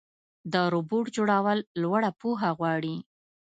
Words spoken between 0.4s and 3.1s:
د روبوټ جوړول لوړه پوهه غواړي.